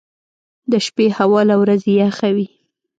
•د 0.71 0.73
شپې 0.85 1.05
هوا 1.17 1.41
له 1.49 1.55
ورځې 1.61 1.91
یخه 2.01 2.29
وي. 2.35 2.47